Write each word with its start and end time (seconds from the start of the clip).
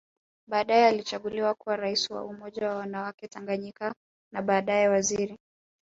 Baadae 0.47 0.87
alichaguliwa 0.87 1.53
kuwa 1.55 1.75
Rais 1.75 2.11
wa 2.11 2.23
Umoja 2.25 2.69
wa 2.69 2.75
wanawake 2.75 3.27
Tanganyika 3.27 3.95
na 4.31 4.41
baadae 4.41 4.87
Waziri 4.89 5.39